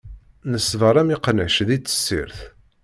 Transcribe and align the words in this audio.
Neṣbeṛ 0.51 0.95
am 1.01 1.09
iqnac 1.15 1.55
di 1.67 1.77
tessirt. 1.79 2.39